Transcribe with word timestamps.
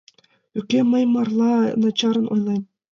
—Уке, 0.59 0.79
мый 0.91 1.03
марла 1.13 1.53
начарын 1.81 2.25
ойлем. 2.33 2.61